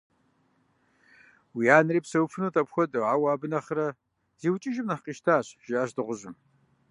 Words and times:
Уи 1.55 1.65
анэри 1.77 2.01
псэуфынут 2.03 2.55
апхуэдэу, 2.61 3.07
ауэ 3.11 3.27
абы 3.33 3.47
нэхърэ 3.51 3.87
зиукӀыжыныр 4.39 4.87
нэхъ 4.89 5.03
къищтащ,- 5.05 5.47
жиӏащ 5.65 5.89
дыгъужьым. 5.95 6.35